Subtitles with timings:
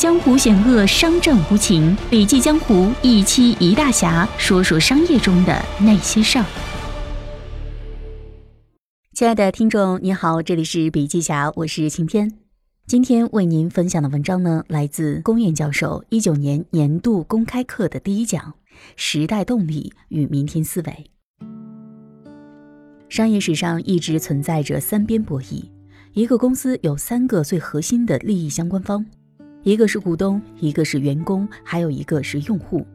[0.00, 1.94] 江湖险恶，商战无情。
[2.08, 6.44] 笔记江湖一期一大侠，说说商业中的那些事儿。
[9.12, 12.32] 亲爱的听众，你好，这里是笔记侠，我是晴天。
[12.86, 18.54] 今天为您分享的文章呢，来自龚燕教授一九年年度公开课的第一讲：
[18.96, 21.10] 时代动力与明天思维。
[23.10, 25.64] 商业史上一直存在着三边博弈，
[26.14, 29.04] 一个公司有三个最核心的利益相关方。
[29.62, 32.86] 一个是股东，一个是员工，还有一个是用户。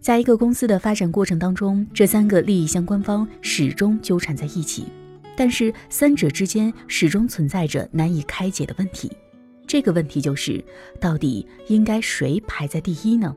[0.00, 4.86] 在一个公司的发展过程当中，这三个利益相关方始终纠缠在一起，
[5.36, 9.10] 但是三者之间始终存在着难以开解的问题。
[9.66, 10.64] 这个问题就是，
[11.00, 13.34] 到底应该谁排在第一呢？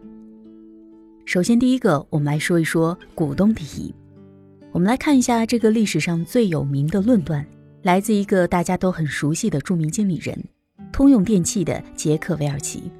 [1.25, 3.93] 首先，第一个，我们来说一说股东第一。
[4.71, 7.45] 我们来看一下这个历史上最有名的论断，
[7.81, 10.35] 来自一个大家都很熟悉的著名经理人。
[10.99, 12.91] 通用电气的杰克韦尔奇，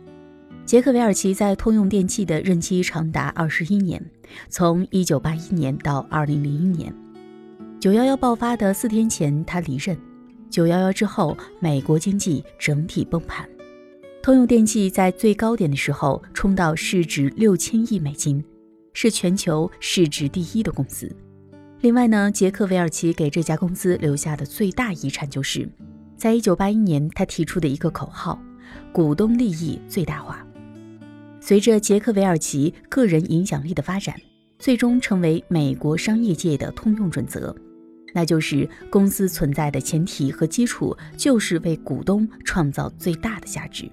[0.65, 4.01] 杰克韦尔奇在通用电气的任期长达二十一年，
[4.47, 6.95] 从一九八一年到二零零一年。
[7.77, 9.97] 九幺幺爆发的四天前，他离任。
[10.49, 13.45] 九幺幺之后，美国经济整体崩盘，
[14.23, 18.41] 通用电气在最高点的时候冲到市值六千亿美金，
[18.93, 21.13] 是全球市值第一的公司。
[21.81, 25.67] 另外呢，杰克韦尔奇给这家公司留下的最大遗产就是。
[26.19, 28.37] 在一九八一年，他提出的一个口号
[28.91, 30.45] ：“股东利益最大化。”
[31.39, 34.13] 随着杰克韦尔奇个人影响力的发展，
[34.59, 37.55] 最终成为美国商业界的通用准则，
[38.13, 43.89] 那就是公司存在的前提和基础就是为股东创造最大的价值。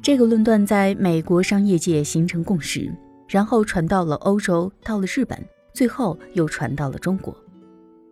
[0.00, 2.90] 这个论断在美国商业界形成共识，
[3.28, 5.38] 然后传到了欧洲，到了日本，
[5.74, 7.36] 最后又传到了中国。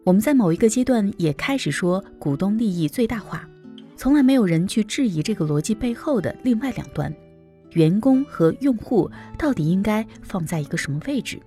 [0.06, 3.44] 我们在某一个阶段也开始说股东利益最大化，
[3.96, 7.12] 从来没有人去质疑这个逻辑背后的另外两端，
[7.72, 11.40] 员工和用户到底应该放在一个什么位置？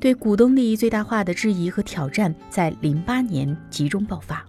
[0.00, 4.42] 对股东利益最大化的质疑和挑战在零八年集中爆发。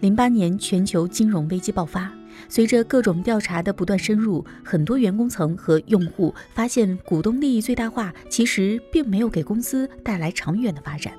[0.00, 2.10] 零八年全球金融危机爆发，
[2.48, 11.12] 随着各种调查的不断深入，很多员工层和用户发现股东利益最大化其实并没有给公司带来长远的发展。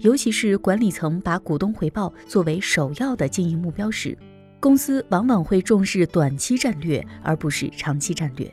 [0.00, 4.16] 尤其是管理层把股东回报作为首要的经营目标时，
[4.58, 8.50] 公司往往会重视短期战略而不是长期战略。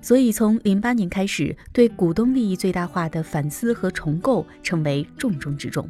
[0.00, 5.88] 所以，从零八年开始，对股东利益最大化的反思和重构成为重中之重。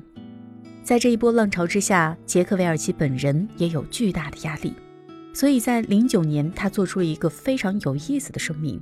[0.82, 4.72] 在这一波浪潮之下，杰克韦尔奇本人也有巨大的压力，
[5.34, 8.80] 所以在零九年，他做出了一个非常有意思的声明。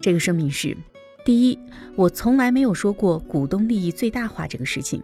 [0.00, 0.74] 这个声明是。
[1.24, 1.56] 第一，
[1.94, 5.00] 我从来没有说过股东利益最大化这个事情。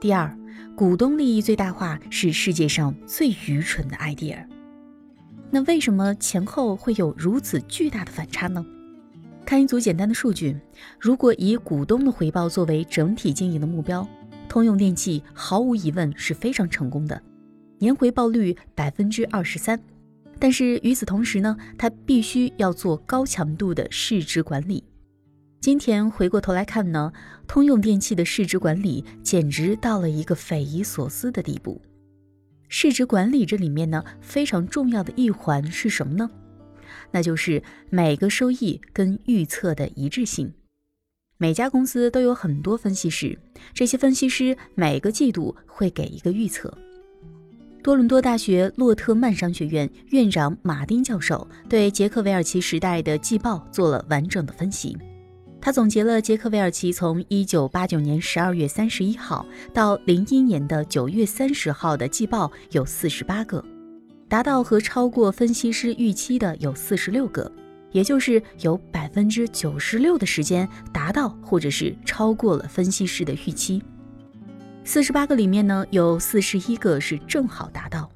[0.00, 0.36] 第二，
[0.74, 4.44] 股东利益最大化是世界上最愚蠢的 idea。
[5.52, 8.64] 那为什么前后会有如此巨大的反差呢？
[9.44, 10.58] 看一组简单的数据，
[10.98, 14.04] 如果以股东的回报作为整体经营的目标，
[14.48, 17.22] 通用电气毫无疑问是非常成功的，
[17.78, 19.78] 年回报率百分之二十三。
[20.40, 24.82] 但是与此同时呢，它必须要做高强度的市值管理。
[25.62, 27.12] 今天回过头来看呢，
[27.46, 31.80] 通用电气的市值管理简直到了一个匪夷所思的地步。
[32.68, 36.28] 市值管理这里面呢，非常重要的一环是什么呢？
[37.12, 40.52] 那就是每个收益跟预测的一致性。
[41.38, 43.38] 每家公司都有很多分析师，
[43.72, 46.76] 这些分析师每个季度会给一个预测。
[47.84, 54.98] 多伦多大学洛特曼商学院院长马丁教授对杰克韦尔奇时代的季报做了完整的分析。
[55.64, 63.64] 他总结了杰克韦尔奇从一九八九年十二月三十一号到零一年的九月三十号的季报有四十八个，
[64.28, 67.50] 达到和超过分析师预期的有四十六个，
[67.92, 73.80] 也就是有百分之九十六的时间达到或者是超过了分析师的预期。
[74.82, 78.10] 四十八个里面呢，有四十一个是正好达到，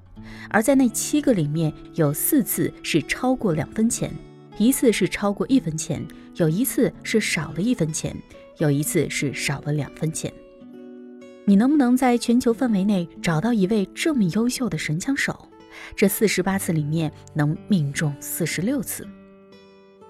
[0.50, 4.12] 而在那七个里面有四次是超过两分钱。
[4.58, 6.04] 一次是超过一分钱，
[6.36, 8.16] 有一次是少了一分钱，
[8.58, 10.32] 有一次是少了两分钱。
[11.44, 15.48] 你能不能在全球范围内找到一位这么优秀的神枪手？
[15.94, 19.06] 这四十八次里面能命中四十六次？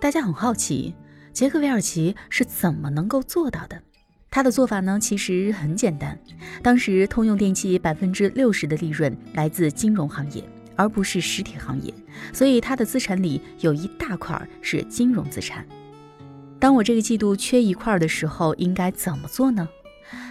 [0.01, 0.95] 大家很好奇，
[1.33, 3.83] 杰克韦尔奇是怎么能够做到的？
[4.31, 6.19] 他的做法呢，其实很简单。
[6.63, 10.45] 当时通用电气百分之六十的利润来自金融行业。
[10.77, 11.93] 而不是实体行业，
[12.33, 15.67] 所以它的资产里有一大块是金融资产。
[16.59, 19.69] 当我这个季度缺一块的时候，应该怎么做呢？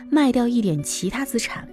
[0.10, 1.68] 卖掉一点其他资产，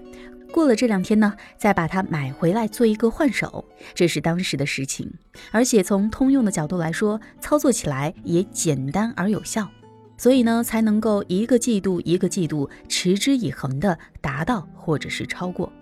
[0.51, 3.65] 过了这两天呢，再把它买回来做一个换手，
[3.95, 5.13] 这是当时的事情。
[5.51, 9.69] 而且从通用的角度来说，操作起来也简单而有效，
[10.17, 15.73] 所以呢，才能够一个季度一个季度持之以恒的达到或者是超过。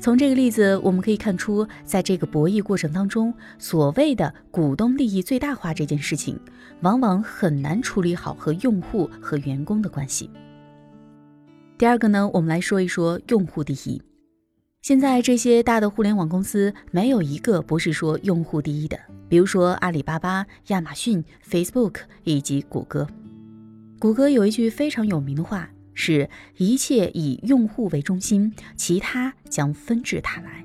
[0.00, 6.40] 从这个例子，我们可以看出，在这个博弈过程当中，所谓的股东利益最大化这件事情，
[6.80, 10.30] 往往很难处理好和用户和员工的关系。
[11.76, 14.00] 第二个呢，我们来说一说用户第一。
[14.80, 18.98] 现在这些大的互联网公司没有一个不是说用户第一的，
[19.28, 23.06] 比如说阿里巴巴、亚马逊、Facebook 以及谷歌。
[23.98, 25.68] 谷歌有一句非常有名的话，
[26.00, 30.64] 是一切以用户为中心，其他将纷至沓来。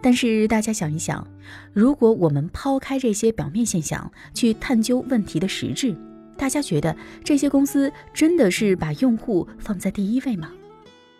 [0.00, 1.26] 但是大家想一想，
[1.72, 5.94] 如果我们抛开这些表面现象，去探究问题的实质。
[6.36, 10.50] 大家觉得这些公司真的是把用户放在第一位吗？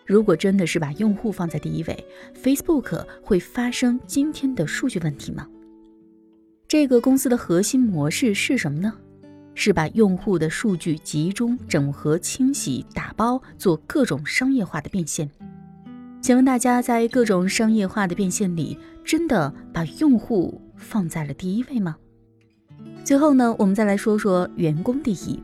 [0.05, 2.05] 如果真的是把用户放在第一位
[2.43, 5.47] ，Facebook 会发生今天的数据问题吗？
[6.67, 8.93] 这个公司的核心模式是什么呢？
[9.55, 15.27] 是把用户的数据集中、整合、清洗、打包，做各种商业化的变现。
[16.21, 21.95] 请问大家，在各种商业化的变现里，真的把用户放在了第一位吗？
[23.03, 25.41] 最后呢，我们再来说说员工第一。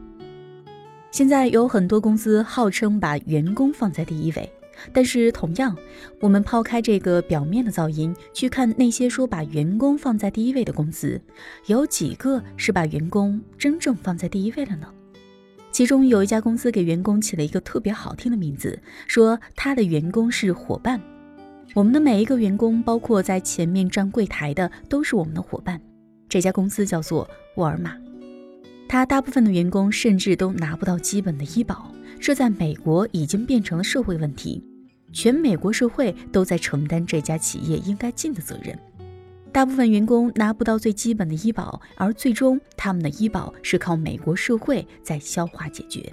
[1.12, 4.52] 现在有很多公司号称把员工放在第一位，
[4.94, 5.76] 但是同样，
[6.20, 11.20] 我们抛开这个表面的噪音，去看那些说把员工放在第一位的公司，
[11.68, 14.88] 有几个是把员工真正放在第一位了呢？
[15.72, 21.00] 其中有一家公司给员工起了一个特别好听的名字，说他的员工是伙伴。
[21.74, 25.80] 我们的每一个员工，包括在前面站柜台的，都是我们的伙伴。
[26.28, 27.96] 这家公司叫做沃尔玛，
[28.90, 31.90] 它大部分的员工甚至都拿不到基本的医保，
[32.20, 34.62] 这在美国已经变成了社会问题，
[35.12, 38.78] 全美国社会都在承担这家企业应该尽的责任。
[39.52, 46.12] 大部分员工拿不到最基本的医保，而最终他们的医保是靠美国社会在消化解决。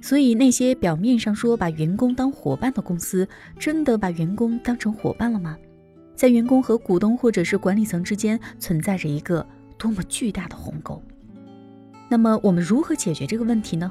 [0.00, 3.28] 所以那些表面上说把员工当伙伴的公司，
[3.58, 5.56] 真的把员工当成伙伴了吗？
[6.14, 9.44] 在员工和股东或者是管理层之间存在着一个
[9.76, 11.02] 多么巨大的鸿沟。
[12.08, 13.90] 那么我们如何解决这个问题呢？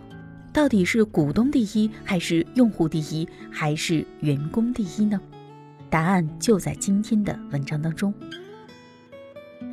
[0.53, 5.19] 到底是股东第一，还是用户第一，还是员工第一呢？
[5.89, 8.13] 答案就在今天的文章当中。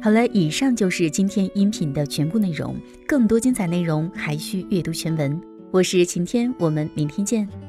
[0.01, 2.77] 好了，以上就是今天音频的全部内容。
[3.07, 5.41] 更多精彩内容还需阅读全文。
[5.73, 7.68] 我是晴天，我们明天见。